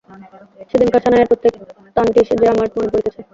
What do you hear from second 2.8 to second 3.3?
পড়িতেছে।